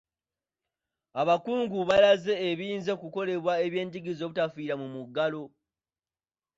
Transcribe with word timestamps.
Abakungu 1.21 1.77
balaze 1.89 2.33
ebiyinza 2.49 2.91
okukolebwa 2.97 3.53
eby’enjigiriza 3.65 4.23
obutafiira 4.25 4.75
mu 4.81 4.87
muggalo. 4.95 5.43